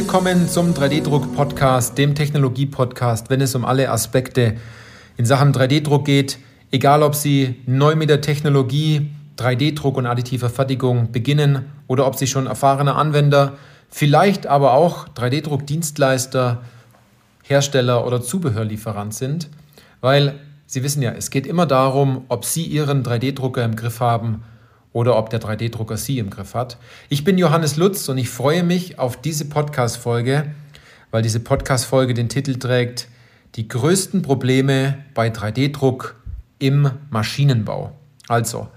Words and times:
Willkommen 0.00 0.48
zum 0.48 0.72
3D-Druck-Podcast, 0.72 1.98
dem 1.98 2.14
Technologie-Podcast, 2.14 3.28
wenn 3.28 3.42
es 3.42 3.54
um 3.54 3.66
alle 3.66 3.90
Aspekte 3.90 4.56
in 5.18 5.26
Sachen 5.26 5.52
3D-Druck 5.52 6.06
geht. 6.06 6.38
Egal, 6.70 7.02
ob 7.02 7.14
Sie 7.14 7.56
neu 7.66 7.96
mit 7.96 8.08
der 8.08 8.22
Technologie 8.22 9.10
3D-Druck 9.36 9.98
und 9.98 10.06
additiver 10.06 10.48
Fertigung 10.48 11.12
beginnen 11.12 11.66
oder 11.86 12.06
ob 12.06 12.16
Sie 12.16 12.26
schon 12.26 12.46
erfahrene 12.46 12.94
Anwender, 12.94 13.58
vielleicht 13.90 14.46
aber 14.46 14.72
auch 14.72 15.06
3D-Druck-Dienstleister, 15.08 16.62
Hersteller 17.42 18.06
oder 18.06 18.22
Zubehörlieferant 18.22 19.12
sind, 19.12 19.50
weil 20.00 20.40
Sie 20.66 20.82
wissen 20.82 21.02
ja, 21.02 21.10
es 21.12 21.28
geht 21.28 21.46
immer 21.46 21.66
darum, 21.66 22.24
ob 22.28 22.46
Sie 22.46 22.64
Ihren 22.64 23.04
3D-Drucker 23.04 23.62
im 23.62 23.76
Griff 23.76 24.00
haben 24.00 24.44
oder 24.92 25.16
ob 25.16 25.30
der 25.30 25.40
3D-Drucker 25.40 25.96
Sie 25.96 26.18
im 26.18 26.30
Griff 26.30 26.54
hat. 26.54 26.78
Ich 27.08 27.24
bin 27.24 27.38
Johannes 27.38 27.76
Lutz 27.76 28.08
und 28.08 28.18
ich 28.18 28.28
freue 28.28 28.62
mich 28.62 28.98
auf 28.98 29.20
diese 29.20 29.44
Podcast-Folge, 29.44 30.52
weil 31.10 31.22
diese 31.22 31.40
Podcast-Folge 31.40 32.14
den 32.14 32.28
Titel 32.28 32.56
trägt 32.56 33.08
Die 33.54 33.68
größten 33.68 34.22
Probleme 34.22 34.98
bei 35.14 35.28
3D-Druck 35.28 36.16
im 36.58 36.90
Maschinenbau. 37.10 37.92
Also, 38.28 38.68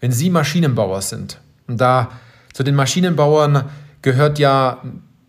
wenn 0.00 0.12
Sie 0.12 0.30
Maschinenbauer 0.30 1.02
sind, 1.02 1.40
und 1.66 1.80
da 1.80 2.10
zu 2.52 2.62
den 2.62 2.74
Maschinenbauern 2.74 3.64
gehört 4.02 4.38
ja 4.38 4.82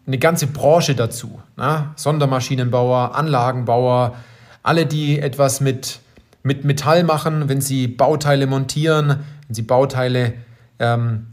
eine 0.06 0.18
ganze 0.18 0.48
Branche 0.48 0.96
dazu. 0.96 1.42
Ne? 1.58 1.90
Sondermaschinenbauer, 1.96 3.16
Anlagenbauer, 3.16 4.16
alle, 4.64 4.86
die 4.86 5.20
etwas 5.20 5.62
mit, 5.62 6.00
mit 6.44 6.64
Metall 6.66 7.04
machen, 7.04 7.50
wenn 7.50 7.62
sie 7.62 7.88
Bauteile 7.88 8.48
montieren, 8.48 9.24
wenn 9.48 9.56
Sie 9.56 9.62
Bauteile 9.62 10.34
ähm, 10.80 11.28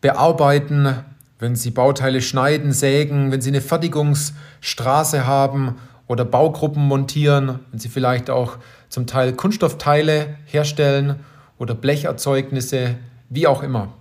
bearbeiten, 0.00 1.04
wenn 1.38 1.56
Sie 1.56 1.70
Bauteile 1.70 2.22
schneiden, 2.22 2.72
sägen, 2.72 3.30
wenn 3.30 3.40
Sie 3.40 3.50
eine 3.50 3.60
Fertigungsstraße 3.60 5.26
haben 5.26 5.76
oder 6.06 6.24
Baugruppen 6.24 6.86
montieren, 6.86 7.60
wenn 7.70 7.80
Sie 7.80 7.88
vielleicht 7.88 8.30
auch 8.30 8.58
zum 8.88 9.06
Teil 9.06 9.32
Kunststoffteile 9.32 10.36
herstellen 10.44 11.20
oder 11.58 11.74
Blecherzeugnisse, 11.74 12.96
wie 13.28 13.46
auch 13.46 13.62
immer. 13.62 13.92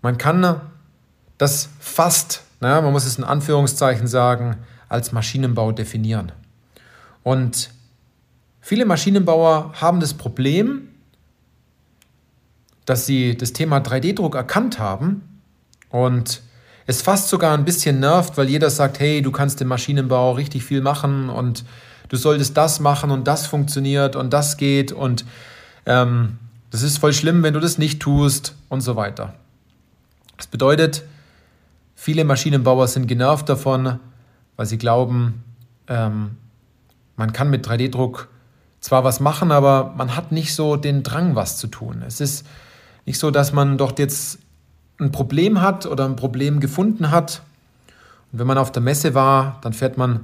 Man 0.00 0.18
kann 0.18 0.60
das 1.38 1.68
fast, 1.78 2.42
na, 2.60 2.80
man 2.80 2.92
muss 2.92 3.04
es 3.04 3.18
in 3.18 3.24
Anführungszeichen 3.24 4.06
sagen, 4.06 4.56
als 4.88 5.12
Maschinenbau 5.12 5.72
definieren. 5.72 6.32
Und 7.22 7.70
viele 8.60 8.84
Maschinenbauer 8.84 9.72
haben 9.80 10.00
das 10.00 10.14
Problem, 10.14 10.88
dass 12.84 13.06
sie 13.06 13.36
das 13.36 13.52
Thema 13.52 13.78
3D-Druck 13.78 14.34
erkannt 14.34 14.78
haben 14.78 15.22
und 15.90 16.42
es 16.86 17.02
fast 17.02 17.28
sogar 17.28 17.56
ein 17.56 17.64
bisschen 17.64 18.00
nervt, 18.00 18.36
weil 18.36 18.48
jeder 18.48 18.70
sagt, 18.70 18.98
hey, 18.98 19.22
du 19.22 19.30
kannst 19.30 19.60
im 19.60 19.68
Maschinenbau 19.68 20.32
richtig 20.32 20.64
viel 20.64 20.80
machen 20.80 21.28
und 21.28 21.64
du 22.08 22.16
solltest 22.16 22.56
das 22.56 22.80
machen 22.80 23.10
und 23.10 23.28
das 23.28 23.46
funktioniert 23.46 24.16
und 24.16 24.32
das 24.32 24.56
geht 24.56 24.92
und 24.92 25.24
ähm, 25.86 26.38
das 26.70 26.82
ist 26.82 26.98
voll 26.98 27.12
schlimm, 27.12 27.42
wenn 27.42 27.54
du 27.54 27.60
das 27.60 27.78
nicht 27.78 28.00
tust 28.00 28.54
und 28.68 28.80
so 28.80 28.96
weiter. 28.96 29.34
Das 30.36 30.46
bedeutet, 30.46 31.04
viele 31.94 32.24
Maschinenbauer 32.24 32.88
sind 32.88 33.06
genervt 33.06 33.48
davon, 33.48 34.00
weil 34.56 34.66
sie 34.66 34.78
glauben, 34.78 35.44
ähm, 35.86 36.36
man 37.16 37.32
kann 37.32 37.50
mit 37.50 37.66
3D-Druck 37.66 38.28
zwar 38.80 39.04
was 39.04 39.20
machen, 39.20 39.52
aber 39.52 39.94
man 39.96 40.16
hat 40.16 40.32
nicht 40.32 40.54
so 40.54 40.76
den 40.76 41.02
Drang, 41.02 41.36
was 41.36 41.58
zu 41.58 41.68
tun. 41.68 42.02
Es 42.06 42.20
ist 42.20 42.44
nicht 43.04 43.18
so, 43.18 43.30
dass 43.30 43.52
man 43.52 43.78
dort 43.78 43.98
jetzt 43.98 44.38
ein 45.00 45.12
Problem 45.12 45.60
hat 45.60 45.86
oder 45.86 46.04
ein 46.04 46.16
Problem 46.16 46.60
gefunden 46.60 47.10
hat. 47.10 47.42
Und 48.32 48.38
wenn 48.38 48.46
man 48.46 48.58
auf 48.58 48.72
der 48.72 48.82
Messe 48.82 49.14
war, 49.14 49.58
dann 49.62 49.72
fährt 49.72 49.98
man 49.98 50.20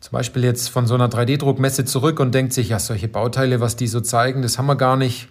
zum 0.00 0.12
Beispiel 0.12 0.42
jetzt 0.44 0.70
von 0.70 0.86
so 0.86 0.94
einer 0.94 1.08
3D-Druckmesse 1.08 1.84
zurück 1.84 2.20
und 2.20 2.34
denkt 2.34 2.54
sich, 2.54 2.70
ja, 2.70 2.78
solche 2.78 3.08
Bauteile, 3.08 3.60
was 3.60 3.76
die 3.76 3.86
so 3.86 4.00
zeigen, 4.00 4.40
das 4.42 4.56
haben 4.58 4.66
wir 4.66 4.76
gar 4.76 4.96
nicht. 4.96 5.28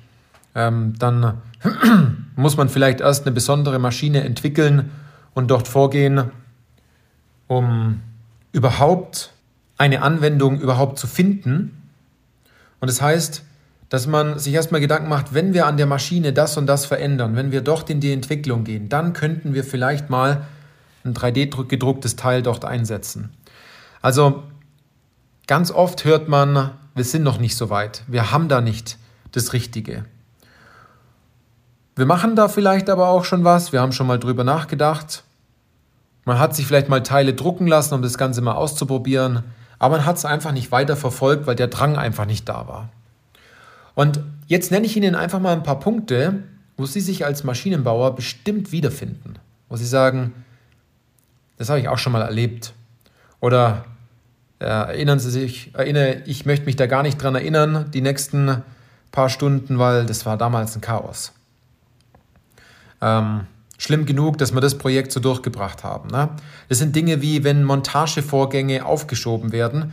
Ähm, 0.53 0.93
dann 0.99 1.41
muss 2.35 2.55
man 2.55 2.69
vielleicht 2.69 3.01
erst 3.01 3.25
eine 3.25 3.33
besondere 3.33 3.79
Maschine 3.79 4.23
entwickeln 4.23 4.91
und 5.33 5.49
dort 5.49 5.67
vorgehen, 5.67 6.31
um 7.47 8.01
überhaupt 8.51 9.33
eine 9.77 10.01
Anwendung 10.03 10.59
überhaupt 10.59 10.99
zu 10.99 11.07
finden. 11.07 11.81
Und 12.79 12.89
das 12.89 13.01
heißt, 13.01 13.43
dass 13.89 14.05
man 14.05 14.37
sich 14.37 14.53
erstmal 14.53 14.81
Gedanken 14.81 15.09
macht, 15.09 15.33
wenn 15.33 15.53
wir 15.53 15.65
an 15.65 15.77
der 15.77 15.87
Maschine 15.87 16.31
das 16.31 16.57
und 16.57 16.67
das 16.67 16.85
verändern, 16.85 17.35
wenn 17.35 17.51
wir 17.51 17.61
dort 17.61 17.89
in 17.89 17.99
die 17.99 18.13
Entwicklung 18.13 18.63
gehen, 18.63 18.87
dann 18.87 19.13
könnten 19.13 19.53
wir 19.53 19.63
vielleicht 19.63 20.09
mal 20.09 20.45
ein 21.03 21.13
3D-gedrucktes 21.13 22.15
Teil 22.15 22.43
dort 22.43 22.65
einsetzen. 22.65 23.31
Also 24.01 24.43
ganz 25.47 25.71
oft 25.71 26.05
hört 26.05 26.29
man, 26.29 26.71
wir 26.93 27.03
sind 27.03 27.23
noch 27.23 27.39
nicht 27.39 27.55
so 27.55 27.69
weit, 27.69 28.03
wir 28.07 28.31
haben 28.31 28.47
da 28.47 28.61
nicht 28.61 28.97
das 29.31 29.53
Richtige. 29.53 30.05
Wir 31.95 32.05
machen 32.05 32.35
da 32.35 32.47
vielleicht 32.47 32.89
aber 32.89 33.09
auch 33.09 33.25
schon 33.25 33.43
was, 33.43 33.73
wir 33.73 33.81
haben 33.81 33.91
schon 33.91 34.07
mal 34.07 34.19
drüber 34.19 34.43
nachgedacht. 34.43 35.23
Man 36.25 36.39
hat 36.39 36.55
sich 36.55 36.67
vielleicht 36.67 36.89
mal 36.89 37.01
Teile 37.01 37.33
drucken 37.33 37.67
lassen, 37.67 37.95
um 37.95 38.01
das 38.01 38.17
Ganze 38.17 38.41
mal 38.41 38.53
auszuprobieren, 38.53 39.43
aber 39.79 39.97
man 39.97 40.05
hat 40.05 40.17
es 40.17 40.25
einfach 40.25 40.51
nicht 40.51 40.71
weiter 40.71 40.95
verfolgt, 40.95 41.47
weil 41.47 41.55
der 41.55 41.67
Drang 41.67 41.97
einfach 41.97 42.25
nicht 42.25 42.47
da 42.47 42.67
war. 42.67 42.89
Und 43.99 44.21
jetzt 44.47 44.71
nenne 44.71 44.85
ich 44.85 44.95
Ihnen 44.95 45.13
einfach 45.13 45.41
mal 45.41 45.51
ein 45.51 45.63
paar 45.63 45.81
Punkte, 45.81 46.43
wo 46.77 46.85
Sie 46.85 47.01
sich 47.01 47.25
als 47.25 47.43
Maschinenbauer 47.43 48.15
bestimmt 48.15 48.71
wiederfinden. 48.71 49.33
Wo 49.67 49.75
Sie 49.75 49.85
sagen, 49.85 50.33
das 51.57 51.67
habe 51.67 51.81
ich 51.81 51.89
auch 51.89 51.97
schon 51.97 52.13
mal 52.13 52.21
erlebt. 52.21 52.71
Oder 53.41 53.83
äh, 54.59 54.67
erinnern 54.67 55.19
Sie 55.19 55.29
sich, 55.29 55.75
erinnere, 55.75 56.21
ich 56.27 56.45
möchte 56.45 56.65
mich 56.65 56.77
da 56.77 56.87
gar 56.87 57.03
nicht 57.03 57.21
dran 57.21 57.35
erinnern, 57.35 57.91
die 57.93 57.99
nächsten 57.99 58.63
paar 59.11 59.27
Stunden, 59.27 59.79
weil 59.79 60.05
das 60.05 60.25
war 60.25 60.37
damals 60.37 60.77
ein 60.77 60.81
Chaos. 60.81 61.33
Ähm, 63.01 63.47
schlimm 63.77 64.05
genug, 64.05 64.37
dass 64.37 64.53
wir 64.53 64.61
das 64.61 64.77
Projekt 64.77 65.11
so 65.11 65.19
durchgebracht 65.19 65.83
haben. 65.83 66.07
Ne? 66.07 66.29
Das 66.69 66.77
sind 66.77 66.95
Dinge 66.95 67.21
wie, 67.21 67.43
wenn 67.43 67.65
Montagevorgänge 67.65 68.85
aufgeschoben 68.85 69.51
werden, 69.51 69.91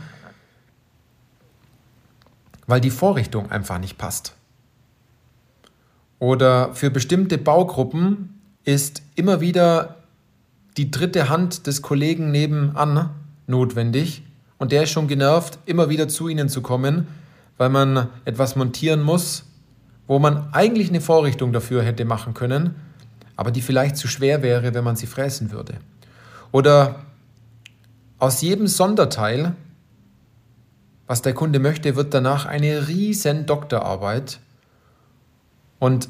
weil 2.67 2.81
die 2.81 2.91
Vorrichtung 2.91 3.49
einfach 3.49 3.79
nicht 3.79 3.97
passt. 3.97 4.35
Oder 6.19 6.73
für 6.73 6.91
bestimmte 6.91 7.37
Baugruppen 7.37 8.39
ist 8.63 9.01
immer 9.15 9.39
wieder 9.39 9.95
die 10.75 10.91
dritte 10.91 11.29
Hand 11.29 11.65
des 11.65 11.81
Kollegen 11.81 12.31
nebenan 12.31 13.09
notwendig 13.47 14.23
und 14.57 14.71
der 14.71 14.83
ist 14.83 14.91
schon 14.91 15.07
genervt, 15.07 15.59
immer 15.65 15.89
wieder 15.89 16.07
zu 16.07 16.27
ihnen 16.27 16.49
zu 16.49 16.61
kommen, 16.61 17.07
weil 17.57 17.69
man 17.69 18.09
etwas 18.25 18.55
montieren 18.55 19.01
muss, 19.01 19.45
wo 20.05 20.19
man 20.19 20.53
eigentlich 20.53 20.89
eine 20.89 21.01
Vorrichtung 21.01 21.53
dafür 21.53 21.83
hätte 21.83 22.05
machen 22.05 22.33
können, 22.33 22.75
aber 23.35 23.51
die 23.51 23.61
vielleicht 23.61 23.97
zu 23.97 24.07
schwer 24.07 24.41
wäre, 24.41 24.73
wenn 24.73 24.83
man 24.83 24.95
sie 24.95 25.07
fräsen 25.07 25.51
würde. 25.51 25.75
Oder 26.51 27.03
aus 28.19 28.41
jedem 28.41 28.67
Sonderteil 28.67 29.55
was 31.07 31.21
der 31.21 31.33
Kunde 31.33 31.59
möchte, 31.59 31.95
wird 31.95 32.13
danach 32.13 32.45
eine 32.45 32.87
riesen 32.87 33.45
Doktorarbeit. 33.45 34.39
Und 35.79 36.09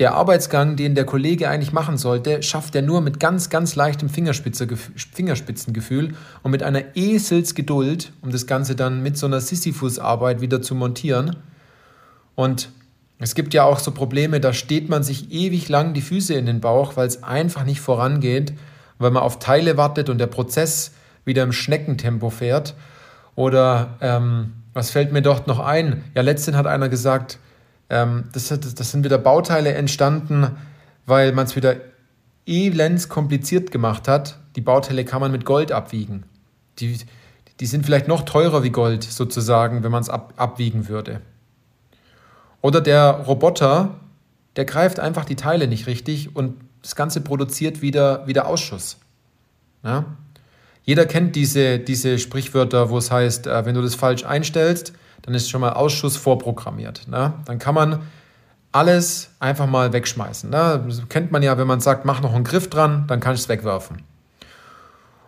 der 0.00 0.14
Arbeitsgang, 0.14 0.74
den 0.74 0.96
der 0.96 1.04
Kollege 1.04 1.48
eigentlich 1.48 1.72
machen 1.72 1.98
sollte, 1.98 2.42
schafft 2.42 2.74
er 2.74 2.82
nur 2.82 3.00
mit 3.00 3.20
ganz, 3.20 3.48
ganz 3.48 3.76
leichtem 3.76 4.08
Fingerspitzengefühl 4.08 6.14
und 6.42 6.50
mit 6.50 6.64
einer 6.64 6.96
Eselsgeduld, 6.96 8.12
um 8.20 8.32
das 8.32 8.48
Ganze 8.48 8.74
dann 8.74 9.04
mit 9.04 9.16
so 9.16 9.26
einer 9.26 9.40
Sisyphus-Arbeit 9.40 10.40
wieder 10.40 10.62
zu 10.62 10.74
montieren. 10.74 11.36
Und 12.34 12.70
es 13.20 13.36
gibt 13.36 13.54
ja 13.54 13.62
auch 13.62 13.78
so 13.78 13.92
Probleme, 13.92 14.40
da 14.40 14.52
steht 14.52 14.88
man 14.88 15.04
sich 15.04 15.30
ewig 15.30 15.68
lang 15.68 15.94
die 15.94 16.00
Füße 16.00 16.34
in 16.34 16.46
den 16.46 16.60
Bauch, 16.60 16.96
weil 16.96 17.06
es 17.06 17.22
einfach 17.22 17.64
nicht 17.64 17.80
vorangeht, 17.80 18.52
weil 18.98 19.12
man 19.12 19.22
auf 19.22 19.38
Teile 19.38 19.76
wartet 19.76 20.08
und 20.08 20.18
der 20.18 20.26
Prozess 20.26 20.90
wieder 21.24 21.44
im 21.44 21.52
Schneckentempo 21.52 22.30
fährt. 22.30 22.74
Oder 23.36 23.96
ähm, 24.00 24.54
was 24.72 24.90
fällt 24.90 25.12
mir 25.12 25.22
dort 25.22 25.46
noch 25.46 25.60
ein? 25.60 26.04
Ja, 26.14 26.22
letztens 26.22 26.56
hat 26.56 26.66
einer 26.66 26.88
gesagt, 26.88 27.38
ähm, 27.90 28.24
das, 28.32 28.48
das 28.48 28.90
sind 28.90 29.04
wieder 29.04 29.18
Bauteile 29.18 29.74
entstanden, 29.74 30.48
weil 31.06 31.32
man 31.32 31.46
es 31.46 31.56
wieder 31.56 31.76
elends 32.46 33.08
kompliziert 33.08 33.70
gemacht 33.70 34.08
hat. 34.08 34.38
Die 34.56 34.60
Bauteile 34.60 35.04
kann 35.04 35.20
man 35.20 35.32
mit 35.32 35.44
Gold 35.44 35.72
abwiegen. 35.72 36.24
Die, 36.78 36.98
die 37.60 37.66
sind 37.66 37.84
vielleicht 37.84 38.08
noch 38.08 38.22
teurer 38.22 38.62
wie 38.62 38.70
Gold 38.70 39.04
sozusagen, 39.04 39.82
wenn 39.82 39.92
man 39.92 40.02
es 40.02 40.10
ab, 40.10 40.34
abwiegen 40.36 40.88
würde. 40.88 41.20
Oder 42.60 42.80
der 42.80 43.10
Roboter, 43.10 43.94
der 44.56 44.64
greift 44.64 44.98
einfach 44.98 45.24
die 45.24 45.36
Teile 45.36 45.68
nicht 45.68 45.86
richtig 45.86 46.34
und 46.34 46.56
das 46.82 46.96
Ganze 46.96 47.20
produziert 47.20 47.82
wieder, 47.82 48.26
wieder 48.26 48.46
Ausschuss. 48.46 48.98
Ja? 49.82 50.04
Jeder 50.84 51.06
kennt 51.06 51.34
diese, 51.34 51.78
diese 51.78 52.18
Sprichwörter, 52.18 52.90
wo 52.90 52.98
es 52.98 53.10
heißt, 53.10 53.46
äh, 53.46 53.64
wenn 53.64 53.74
du 53.74 53.82
das 53.82 53.94
falsch 53.94 54.24
einstellst, 54.24 54.92
dann 55.22 55.34
ist 55.34 55.48
schon 55.48 55.62
mal 55.62 55.72
Ausschuss 55.72 56.16
vorprogrammiert. 56.16 57.08
Ne? 57.08 57.32
Dann 57.46 57.58
kann 57.58 57.74
man 57.74 58.02
alles 58.72 59.30
einfach 59.40 59.66
mal 59.66 59.92
wegschmeißen. 59.92 60.50
Ne? 60.50 60.84
Das 60.86 61.08
kennt 61.08 61.32
man 61.32 61.42
ja, 61.42 61.56
wenn 61.56 61.66
man 61.66 61.80
sagt, 61.80 62.04
mach 62.04 62.20
noch 62.20 62.34
einen 62.34 62.44
Griff 62.44 62.68
dran, 62.68 63.06
dann 63.06 63.20
kann 63.20 63.34
ich 63.34 63.40
es 63.40 63.48
wegwerfen. 63.48 64.02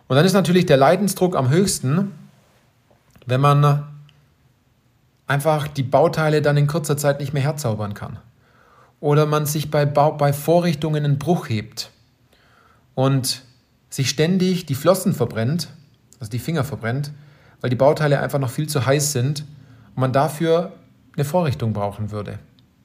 Und 0.07 0.15
dann 0.15 0.25
ist 0.25 0.33
natürlich 0.33 0.67
der 0.67 0.77
Leidensdruck 0.77 1.35
am 1.35 1.49
höchsten, 1.49 2.11
wenn 3.25 3.41
man 3.41 3.87
einfach 5.25 5.67
die 5.67 5.83
Bauteile 5.83 6.41
dann 6.41 6.55
in 6.55 6.67
kurzer 6.67 6.97
Zeit 6.97 7.19
nicht 7.19 7.33
mehr 7.33 7.43
herzaubern 7.43 7.93
kann. 7.93 8.19
Oder 8.99 9.25
man 9.25 9.45
sich 9.45 9.69
bei, 9.69 9.85
Bau, 9.85 10.13
bei 10.13 10.33
Vorrichtungen 10.33 11.03
einen 11.03 11.19
Bruch 11.19 11.49
hebt 11.49 11.91
und 12.95 13.43
sich 13.89 14.09
ständig 14.09 14.65
die 14.65 14.75
Flossen 14.75 15.13
verbrennt, 15.13 15.69
also 16.19 16.29
die 16.29 16.39
Finger 16.39 16.63
verbrennt, 16.63 17.11
weil 17.61 17.69
die 17.69 17.75
Bauteile 17.75 18.19
einfach 18.21 18.39
noch 18.39 18.49
viel 18.49 18.67
zu 18.67 18.85
heiß 18.85 19.11
sind 19.11 19.41
und 19.95 20.01
man 20.01 20.13
dafür 20.13 20.73
eine 21.15 21.25
Vorrichtung 21.25 21.73
brauchen 21.73 22.11
würde. 22.11 22.39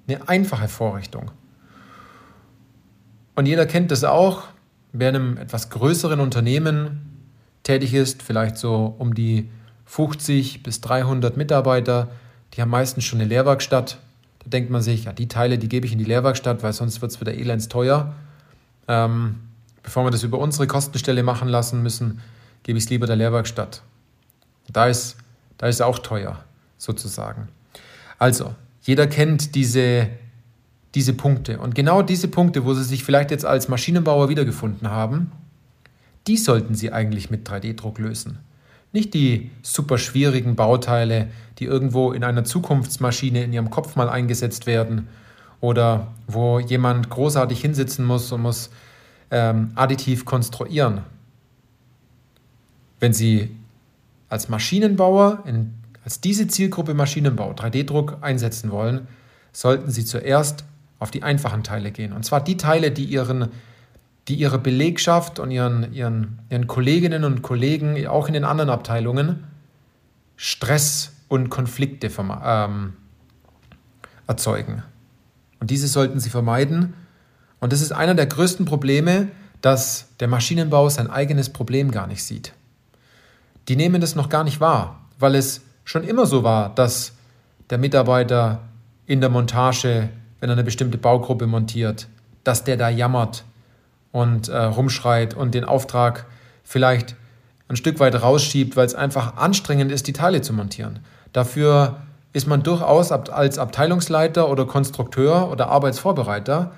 Eine 0.06 0.28
einfache 0.28 0.68
Vorrichtung. 0.68 1.30
Und 3.34 3.46
jeder 3.46 3.66
kennt 3.66 3.90
das 3.90 4.04
auch, 4.04 4.44
wer 4.92 5.10
in 5.10 5.16
einem 5.16 5.36
etwas 5.36 5.70
größeren 5.70 6.20
Unternehmen 6.20 7.28
tätig 7.62 7.94
ist, 7.94 8.22
vielleicht 8.22 8.56
so 8.56 8.94
um 8.98 9.14
die 9.14 9.50
50 9.86 10.62
bis 10.62 10.80
300 10.80 11.36
Mitarbeiter, 11.36 12.08
die 12.54 12.60
haben 12.60 12.70
meistens 12.70 13.04
schon 13.04 13.20
eine 13.20 13.28
Lehrwerkstatt. 13.28 13.98
Da 14.40 14.50
denkt 14.50 14.70
man 14.70 14.82
sich, 14.82 15.04
ja, 15.04 15.12
die 15.12 15.28
Teile, 15.28 15.58
die 15.58 15.68
gebe 15.68 15.86
ich 15.86 15.92
in 15.92 15.98
die 15.98 16.04
Lehrwerkstatt, 16.04 16.62
weil 16.62 16.72
sonst 16.72 17.00
wird 17.00 17.12
es 17.12 17.20
wieder 17.20 17.34
elends 17.34 17.68
teuer. 17.68 18.14
Ähm, 18.88 19.36
bevor 19.82 20.04
wir 20.04 20.10
das 20.10 20.22
über 20.22 20.38
unsere 20.38 20.66
Kostenstelle 20.66 21.22
machen 21.22 21.48
lassen 21.48 21.82
müssen, 21.82 22.20
gebe 22.62 22.78
ich 22.78 22.84
es 22.84 22.90
lieber 22.90 23.06
der 23.06 23.16
Lehrwerkstatt. 23.16 23.82
Da 24.72 24.86
ist, 24.86 25.16
da 25.58 25.66
ist 25.66 25.82
auch 25.82 25.98
teuer, 25.98 26.44
sozusagen. 26.78 27.48
Also, 28.18 28.54
jeder 28.82 29.06
kennt 29.06 29.54
diese, 29.54 30.08
diese 30.94 31.12
Punkte. 31.12 31.58
Und 31.58 31.74
genau 31.74 32.02
diese 32.02 32.28
Punkte, 32.28 32.64
wo 32.64 32.74
Sie 32.74 32.84
sich 32.84 33.04
vielleicht 33.04 33.30
jetzt 33.30 33.44
als 33.44 33.68
Maschinenbauer 33.68 34.28
wiedergefunden 34.28 34.90
haben, 34.90 35.32
die 36.26 36.36
sollten 36.36 36.74
Sie 36.74 36.92
eigentlich 36.92 37.30
mit 37.30 37.48
3D-Druck 37.48 37.98
lösen. 37.98 38.38
Nicht 38.92 39.14
die 39.14 39.50
super 39.62 39.98
schwierigen 39.98 40.54
Bauteile, 40.54 41.28
die 41.58 41.64
irgendwo 41.64 42.12
in 42.12 42.24
einer 42.24 42.44
Zukunftsmaschine 42.44 43.42
in 43.42 43.52
Ihrem 43.52 43.70
Kopf 43.70 43.96
mal 43.96 44.08
eingesetzt 44.08 44.66
werden 44.66 45.08
oder 45.60 46.08
wo 46.26 46.58
jemand 46.58 47.08
großartig 47.08 47.60
hinsitzen 47.60 48.04
muss 48.04 48.30
und 48.32 48.42
muss 48.42 48.70
ähm, 49.32 49.72
additiv 49.74 50.24
konstruieren. 50.24 51.00
Wenn 53.00 53.12
Sie 53.12 53.50
als 54.28 54.48
Maschinenbauer, 54.48 55.42
in, 55.46 55.74
als 56.04 56.20
diese 56.20 56.46
Zielgruppe 56.46 56.94
Maschinenbau 56.94 57.52
3D-Druck 57.52 58.18
einsetzen 58.20 58.70
wollen, 58.70 59.08
sollten 59.52 59.90
Sie 59.90 60.04
zuerst 60.04 60.64
auf 61.00 61.10
die 61.10 61.24
einfachen 61.24 61.64
Teile 61.64 61.90
gehen. 61.90 62.12
Und 62.12 62.24
zwar 62.24 62.44
die 62.44 62.56
Teile, 62.56 62.92
die 62.92 63.06
Ihren 63.06 63.48
die 64.28 64.36
ihre 64.36 64.58
Belegschaft 64.58 65.38
und 65.38 65.50
ihren, 65.50 65.92
ihren, 65.92 66.38
ihren 66.48 66.66
Kolleginnen 66.66 67.24
und 67.24 67.42
Kollegen, 67.42 68.06
auch 68.06 68.28
in 68.28 68.34
den 68.34 68.44
anderen 68.44 68.70
Abteilungen, 68.70 69.44
Stress 70.36 71.12
und 71.28 71.50
Konflikte 71.50 72.10
ähm, 72.18 72.92
erzeugen. 74.26 74.82
Und 75.60 75.70
diese 75.70 75.88
sollten 75.88 76.20
sie 76.20 76.30
vermeiden. 76.30 76.94
Und 77.62 77.72
das 77.72 77.80
ist 77.80 77.92
einer 77.92 78.16
der 78.16 78.26
größten 78.26 78.66
Probleme, 78.66 79.28
dass 79.60 80.06
der 80.18 80.26
Maschinenbau 80.26 80.88
sein 80.88 81.08
eigenes 81.08 81.48
Problem 81.48 81.92
gar 81.92 82.08
nicht 82.08 82.24
sieht. 82.24 82.54
Die 83.68 83.76
nehmen 83.76 84.00
das 84.00 84.16
noch 84.16 84.28
gar 84.28 84.42
nicht 84.42 84.60
wahr, 84.60 84.98
weil 85.20 85.36
es 85.36 85.60
schon 85.84 86.02
immer 86.02 86.26
so 86.26 86.42
war, 86.42 86.74
dass 86.74 87.12
der 87.70 87.78
Mitarbeiter 87.78 88.62
in 89.06 89.20
der 89.20 89.30
Montage, 89.30 90.08
wenn 90.40 90.50
er 90.50 90.54
eine 90.54 90.64
bestimmte 90.64 90.98
Baugruppe 90.98 91.46
montiert, 91.46 92.08
dass 92.42 92.64
der 92.64 92.76
da 92.76 92.88
jammert, 92.88 93.44
und 94.10 94.48
äh, 94.48 94.56
rumschreit 94.56 95.32
und 95.32 95.54
den 95.54 95.64
Auftrag 95.64 96.26
vielleicht 96.64 97.14
ein 97.68 97.76
Stück 97.76 98.00
weit 98.00 98.20
rausschiebt, 98.20 98.74
weil 98.74 98.86
es 98.86 98.96
einfach 98.96 99.36
anstrengend 99.36 99.92
ist, 99.92 100.08
die 100.08 100.12
Teile 100.12 100.42
zu 100.42 100.52
montieren. 100.52 100.98
Dafür 101.32 101.98
ist 102.32 102.48
man 102.48 102.64
durchaus 102.64 103.12
als 103.12 103.56
Abteilungsleiter 103.56 104.50
oder 104.50 104.66
Konstrukteur 104.66 105.48
oder 105.48 105.68
Arbeitsvorbereiter 105.68 106.72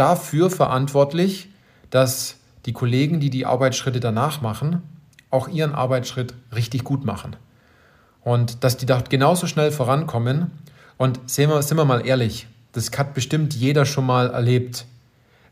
dafür 0.00 0.50
verantwortlich, 0.50 1.50
dass 1.90 2.36
die 2.64 2.72
Kollegen, 2.72 3.20
die 3.20 3.30
die 3.30 3.46
Arbeitsschritte 3.46 4.00
danach 4.00 4.40
machen, 4.40 4.82
auch 5.30 5.46
ihren 5.48 5.74
Arbeitsschritt 5.74 6.34
richtig 6.54 6.84
gut 6.84 7.04
machen. 7.04 7.36
Und 8.22 8.64
dass 8.64 8.76
die 8.76 8.86
dort 8.86 9.10
genauso 9.10 9.46
schnell 9.46 9.70
vorankommen. 9.70 10.50
Und 10.96 11.20
sehen 11.26 11.50
wir, 11.50 11.62
sind 11.62 11.76
wir 11.76 11.84
mal 11.84 12.06
ehrlich, 12.06 12.46
das 12.72 12.90
hat 12.96 13.14
bestimmt 13.14 13.54
jeder 13.54 13.84
schon 13.84 14.06
mal 14.06 14.30
erlebt. 14.30 14.86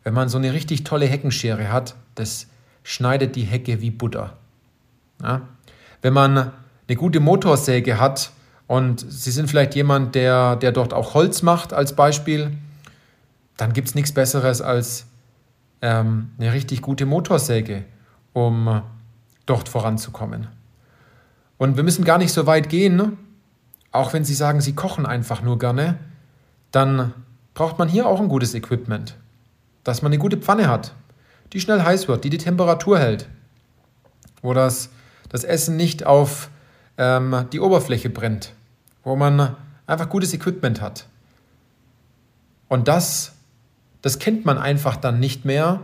Wenn 0.02 0.14
man 0.14 0.28
so 0.28 0.38
eine 0.38 0.52
richtig 0.52 0.84
tolle 0.84 1.06
Heckenschere 1.06 1.70
hat, 1.70 1.94
das 2.14 2.46
schneidet 2.82 3.36
die 3.36 3.44
Hecke 3.44 3.80
wie 3.80 3.90
Butter. 3.90 4.36
Ja? 5.22 5.42
Wenn 6.00 6.12
man 6.12 6.52
eine 6.88 6.96
gute 6.96 7.20
Motorsäge 7.20 8.00
hat 8.00 8.30
und 8.66 9.00
Sie 9.00 9.30
sind 9.30 9.48
vielleicht 9.48 9.74
jemand, 9.74 10.14
der, 10.14 10.56
der 10.56 10.72
dort 10.72 10.94
auch 10.94 11.14
Holz 11.14 11.42
macht 11.42 11.72
als 11.72 11.94
Beispiel, 11.94 12.56
dann 13.58 13.74
gibt 13.74 13.88
es 13.88 13.94
nichts 13.94 14.12
Besseres 14.12 14.62
als 14.62 15.04
ähm, 15.82 16.30
eine 16.38 16.54
richtig 16.54 16.80
gute 16.80 17.04
Motorsäge, 17.04 17.84
um 18.32 18.82
dort 19.44 19.68
voranzukommen. 19.68 20.46
Und 21.58 21.76
wir 21.76 21.82
müssen 21.84 22.06
gar 22.06 22.16
nicht 22.16 22.32
so 22.32 22.46
weit 22.46 22.70
gehen, 22.70 23.18
auch 23.92 24.14
wenn 24.14 24.24
Sie 24.24 24.34
sagen, 24.34 24.62
Sie 24.62 24.74
kochen 24.74 25.04
einfach 25.04 25.42
nur 25.42 25.58
gerne, 25.58 25.98
dann 26.70 27.12
braucht 27.52 27.78
man 27.78 27.88
hier 27.88 28.06
auch 28.06 28.20
ein 28.20 28.28
gutes 28.28 28.54
Equipment 28.54 29.18
dass 29.88 30.02
man 30.02 30.12
eine 30.12 30.18
gute 30.18 30.36
Pfanne 30.36 30.68
hat, 30.68 30.92
die 31.54 31.60
schnell 31.62 31.82
heiß 31.82 32.08
wird, 32.08 32.22
die 32.22 32.28
die 32.28 32.36
Temperatur 32.36 32.98
hält, 32.98 33.26
wo 34.42 34.52
das, 34.52 34.90
das 35.30 35.44
Essen 35.44 35.78
nicht 35.78 36.04
auf 36.04 36.50
ähm, 36.98 37.46
die 37.54 37.60
Oberfläche 37.60 38.10
brennt, 38.10 38.52
wo 39.02 39.16
man 39.16 39.56
einfach 39.86 40.10
gutes 40.10 40.34
Equipment 40.34 40.82
hat. 40.82 41.06
Und 42.68 42.86
das, 42.86 43.32
das 44.02 44.18
kennt 44.18 44.44
man 44.44 44.58
einfach 44.58 44.96
dann 44.96 45.20
nicht 45.20 45.44
mehr, 45.44 45.80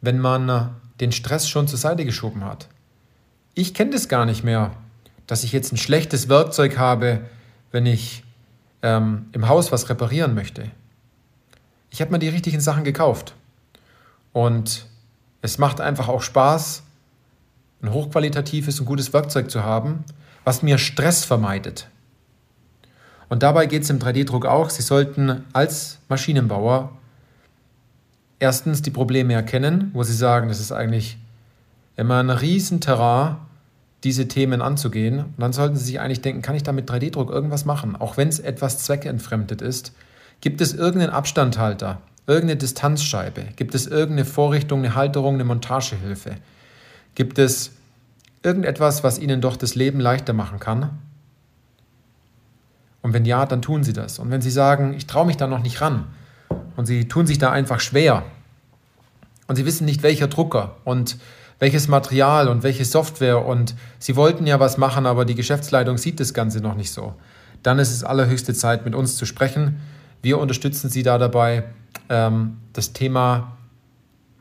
wenn 0.00 0.18
man 0.18 0.70
den 1.00 1.12
Stress 1.12 1.48
schon 1.48 1.68
zur 1.68 1.78
Seite 1.78 2.04
geschoben 2.04 2.44
hat. 2.44 2.68
Ich 3.54 3.74
kenne 3.74 3.90
das 3.90 4.08
gar 4.08 4.24
nicht 4.24 4.44
mehr, 4.44 4.72
dass 5.26 5.44
ich 5.44 5.52
jetzt 5.52 5.72
ein 5.72 5.76
schlechtes 5.76 6.28
Werkzeug 6.28 6.78
habe, 6.78 7.20
wenn 7.70 7.86
ich 7.86 8.24
ähm, 8.82 9.26
im 9.32 9.48
Haus 9.48 9.72
was 9.72 9.88
reparieren 9.88 10.34
möchte. 10.34 10.70
Ich 11.90 12.00
habe 12.00 12.10
mir 12.10 12.18
die 12.18 12.28
richtigen 12.28 12.60
Sachen 12.60 12.84
gekauft. 12.84 13.34
Und 14.32 14.86
es 15.42 15.58
macht 15.58 15.80
einfach 15.80 16.08
auch 16.08 16.22
Spaß, 16.22 16.82
ein 17.82 17.92
hochqualitatives 17.92 18.80
und 18.80 18.86
gutes 18.86 19.12
Werkzeug 19.12 19.50
zu 19.50 19.62
haben, 19.62 20.04
was 20.44 20.62
mir 20.62 20.78
Stress 20.78 21.24
vermeidet. 21.24 21.88
Und 23.28 23.42
dabei 23.42 23.66
geht 23.66 23.82
es 23.82 23.90
im 23.90 23.98
3D-Druck 23.98 24.46
auch. 24.46 24.70
Sie 24.70 24.82
sollten 24.82 25.44
als 25.52 25.98
Maschinenbauer 26.08 26.92
erstens 28.42 28.82
die 28.82 28.90
Probleme 28.90 29.34
erkennen, 29.34 29.90
wo 29.94 30.02
Sie 30.02 30.14
sagen, 30.14 30.48
das 30.48 30.58
ist 30.58 30.72
eigentlich 30.72 31.16
immer 31.96 32.18
ein 32.18 32.28
Riesenterrain, 32.28 33.36
diese 34.02 34.26
Themen 34.26 34.60
anzugehen. 34.60 35.20
Und 35.20 35.38
dann 35.38 35.52
sollten 35.52 35.76
Sie 35.76 35.84
sich 35.84 36.00
eigentlich 36.00 36.22
denken, 36.22 36.42
kann 36.42 36.56
ich 36.56 36.64
da 36.64 36.72
mit 36.72 36.90
3D-Druck 36.90 37.30
irgendwas 37.30 37.64
machen? 37.64 37.94
Auch 37.94 38.16
wenn 38.16 38.28
es 38.28 38.40
etwas 38.40 38.78
zweckentfremdet 38.78 39.62
ist. 39.62 39.92
Gibt 40.40 40.60
es 40.60 40.74
irgendeinen 40.74 41.12
Abstandhalter? 41.12 42.00
Irgendeine 42.26 42.56
Distanzscheibe? 42.56 43.44
Gibt 43.54 43.76
es 43.76 43.86
irgendeine 43.86 44.24
Vorrichtung, 44.24 44.80
eine 44.80 44.96
Halterung, 44.96 45.34
eine 45.34 45.44
Montagehilfe? 45.44 46.34
Gibt 47.14 47.38
es 47.38 47.70
irgendetwas, 48.42 49.04
was 49.04 49.20
Ihnen 49.20 49.40
doch 49.40 49.56
das 49.56 49.76
Leben 49.76 50.00
leichter 50.00 50.32
machen 50.32 50.58
kann? 50.58 50.98
Und 53.02 53.12
wenn 53.12 53.24
ja, 53.24 53.46
dann 53.46 53.62
tun 53.62 53.84
Sie 53.84 53.92
das. 53.92 54.18
Und 54.18 54.32
wenn 54.32 54.42
Sie 54.42 54.50
sagen, 54.50 54.94
ich 54.94 55.06
traue 55.06 55.26
mich 55.26 55.36
da 55.36 55.46
noch 55.46 55.62
nicht 55.62 55.80
ran 55.80 56.06
und 56.76 56.86
Sie 56.86 57.08
tun 57.08 57.26
sich 57.26 57.38
da 57.38 57.50
einfach 57.50 57.80
schwer. 57.80 58.24
Und 59.46 59.56
Sie 59.56 59.66
wissen 59.66 59.84
nicht, 59.84 60.02
welcher 60.02 60.28
Drucker 60.28 60.76
und 60.84 61.18
welches 61.58 61.88
Material 61.88 62.48
und 62.48 62.62
welche 62.62 62.84
Software. 62.84 63.44
Und 63.44 63.74
Sie 63.98 64.16
wollten 64.16 64.46
ja 64.46 64.60
was 64.60 64.78
machen, 64.78 65.06
aber 65.06 65.24
die 65.24 65.34
Geschäftsleitung 65.34 65.98
sieht 65.98 66.20
das 66.20 66.34
Ganze 66.34 66.60
noch 66.60 66.74
nicht 66.74 66.92
so, 66.92 67.14
dann 67.62 67.78
ist 67.78 67.92
es 67.92 68.02
allerhöchste 68.02 68.54
Zeit, 68.54 68.84
mit 68.84 68.94
uns 68.94 69.16
zu 69.16 69.26
sprechen. 69.26 69.80
Wir 70.22 70.38
unterstützen 70.38 70.90
Sie 70.90 71.02
da 71.02 71.18
dabei, 71.18 71.64
ähm, 72.08 72.58
das 72.72 72.92
Thema 72.92 73.56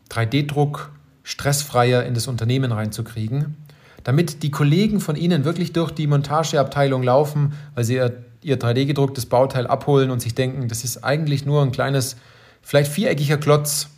3D-Druck 0.09 0.91
stressfreier 1.23 2.03
in 2.03 2.13
das 2.13 2.27
Unternehmen 2.27 2.71
reinzukriegen, 2.71 3.55
damit 4.03 4.43
die 4.43 4.51
Kollegen 4.51 4.99
von 4.99 5.15
Ihnen 5.15 5.45
wirklich 5.45 5.73
durch 5.73 5.91
die 5.91 6.07
Montageabteilung 6.07 7.03
laufen, 7.03 7.53
weil 7.75 7.83
sie 7.83 7.95
ihr, 7.95 8.23
ihr 8.41 8.59
3D-gedrucktes 8.59 9.27
Bauteil 9.27 9.67
abholen 9.67 10.11
und 10.11 10.21
sich 10.21 10.35
denken, 10.35 10.67
das 10.67 10.83
ist 10.83 11.03
eigentlich 11.03 11.45
nur 11.45 11.61
ein 11.61 11.71
kleines, 11.71 12.17
vielleicht 12.61 12.91
viereckiger 12.91 13.37
Klotz, 13.37 13.89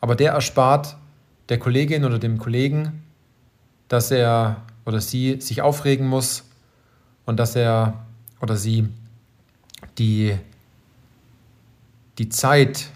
aber 0.00 0.14
der 0.14 0.32
erspart 0.32 0.96
der 1.48 1.58
Kollegin 1.58 2.04
oder 2.04 2.18
dem 2.18 2.38
Kollegen, 2.38 3.02
dass 3.88 4.10
er 4.10 4.62
oder 4.84 5.00
sie 5.00 5.40
sich 5.40 5.62
aufregen 5.62 6.06
muss 6.06 6.44
und 7.24 7.38
dass 7.38 7.56
er 7.56 8.04
oder 8.40 8.56
sie 8.56 8.88
die 9.98 10.36
die 12.18 12.28
Zeit 12.28 12.88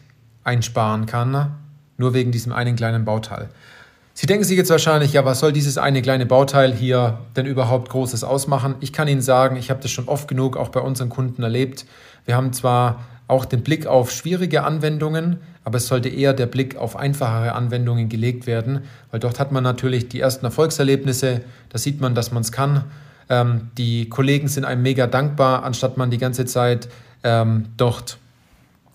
einsparen 0.44 1.06
kann, 1.06 1.54
nur 1.98 2.14
wegen 2.14 2.32
diesem 2.32 2.52
einen 2.52 2.76
kleinen 2.76 3.04
Bauteil. 3.04 3.50
Sie 4.20 4.26
denken 4.26 4.44
sich 4.44 4.58
jetzt 4.58 4.68
wahrscheinlich, 4.68 5.14
ja, 5.14 5.24
was 5.24 5.38
soll 5.38 5.50
dieses 5.50 5.78
eine 5.78 6.02
kleine 6.02 6.26
Bauteil 6.26 6.74
hier 6.74 7.20
denn 7.36 7.46
überhaupt 7.46 7.88
Großes 7.88 8.22
ausmachen? 8.22 8.74
Ich 8.80 8.92
kann 8.92 9.08
Ihnen 9.08 9.22
sagen, 9.22 9.56
ich 9.56 9.70
habe 9.70 9.80
das 9.80 9.90
schon 9.90 10.08
oft 10.08 10.28
genug 10.28 10.58
auch 10.58 10.68
bei 10.68 10.80
unseren 10.80 11.08
Kunden 11.08 11.42
erlebt. 11.42 11.86
Wir 12.26 12.36
haben 12.36 12.52
zwar 12.52 13.02
auch 13.28 13.46
den 13.46 13.62
Blick 13.62 13.86
auf 13.86 14.10
schwierige 14.10 14.62
Anwendungen, 14.64 15.38
aber 15.64 15.78
es 15.78 15.86
sollte 15.86 16.10
eher 16.10 16.34
der 16.34 16.44
Blick 16.44 16.76
auf 16.76 16.96
einfachere 16.96 17.54
Anwendungen 17.54 18.10
gelegt 18.10 18.46
werden, 18.46 18.82
weil 19.10 19.20
dort 19.20 19.40
hat 19.40 19.52
man 19.52 19.64
natürlich 19.64 20.10
die 20.10 20.20
ersten 20.20 20.44
Erfolgserlebnisse, 20.44 21.40
da 21.70 21.78
sieht 21.78 22.02
man, 22.02 22.14
dass 22.14 22.30
man 22.30 22.42
es 22.42 22.52
kann. 22.52 22.84
Ähm, 23.30 23.70
die 23.78 24.10
Kollegen 24.10 24.48
sind 24.48 24.66
einem 24.66 24.82
mega 24.82 25.06
dankbar, 25.06 25.64
anstatt 25.64 25.96
man 25.96 26.10
die 26.10 26.18
ganze 26.18 26.44
Zeit 26.44 26.90
ähm, 27.24 27.70
dort 27.78 28.18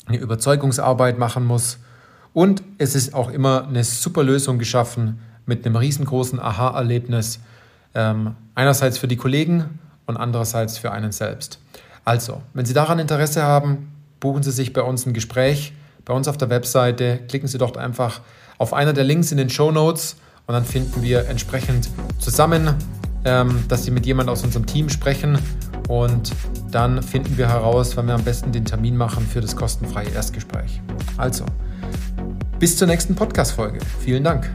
eine 0.05 0.17
Überzeugungsarbeit 0.17 1.17
machen 1.17 1.45
muss. 1.45 1.79
Und 2.35 2.63
es 2.79 2.95
ist 2.95 3.13
auch 3.13 3.31
immer 3.31 3.65
eine 3.65 3.85
super 3.85 4.21
Lösung 4.21 4.59
geschaffen 4.59 5.21
mit 5.45 5.65
einem 5.65 5.77
riesengroßen 5.77 6.37
Aha-Erlebnis. 6.37 7.39
Ähm, 7.93 8.35
einerseits 8.55 8.97
für 8.97 9.07
die 9.07 9.15
Kollegen 9.15 9.79
und 10.05 10.17
andererseits 10.17 10.77
für 10.77 10.91
einen 10.91 11.13
selbst. 11.13 11.59
Also, 12.03 12.41
wenn 12.53 12.65
Sie 12.65 12.73
daran 12.73 12.99
Interesse 12.99 13.43
haben, 13.43 13.89
buchen 14.19 14.43
Sie 14.43 14.51
sich 14.51 14.73
bei 14.73 14.81
uns 14.81 15.05
ein 15.05 15.13
Gespräch. 15.13 15.71
Bei 16.03 16.13
uns 16.13 16.27
auf 16.27 16.35
der 16.35 16.49
Webseite 16.49 17.21
klicken 17.29 17.47
Sie 17.47 17.57
dort 17.57 17.77
einfach 17.77 18.19
auf 18.57 18.73
einer 18.73 18.91
der 18.91 19.05
Links 19.05 19.31
in 19.31 19.37
den 19.37 19.49
Show 19.49 19.71
Notes 19.71 20.17
und 20.45 20.55
dann 20.55 20.65
finden 20.65 21.03
wir 21.03 21.29
entsprechend 21.29 21.89
zusammen, 22.19 22.75
ähm, 23.23 23.63
dass 23.69 23.85
Sie 23.85 23.91
mit 23.91 24.05
jemand 24.05 24.29
aus 24.29 24.43
unserem 24.43 24.65
Team 24.65 24.89
sprechen 24.89 25.39
und 25.87 26.33
dann 26.69 27.01
finden 27.01 27.37
wir 27.37 27.47
heraus, 27.47 27.95
wann 27.95 28.07
wir 28.07 28.15
am 28.15 28.25
besten 28.25 28.51
den 28.51 28.65
Termin 28.65 28.97
machen 28.97 29.25
für 29.25 29.39
das 29.39 29.55
kostenfreie 29.55 30.09
Erstgespräch. 30.09 30.81
Also, 31.15 31.45
bis 32.59 32.77
zur 32.77 32.87
nächsten 32.87 33.15
Podcast-Folge. 33.15 33.79
Vielen 34.03 34.23
Dank. 34.23 34.49